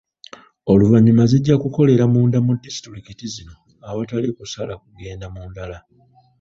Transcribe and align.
Oluvannyuma 0.71 1.23
zijja 1.31 1.55
kukolera 1.63 2.05
munda 2.13 2.37
mu 2.45 2.51
disitulikiti 2.65 3.23
zino 3.33 3.55
awatali 3.87 4.29
kusala 4.37 4.73
kugenda 4.83 5.25
mu 5.33 5.43
ndala. 5.49 5.77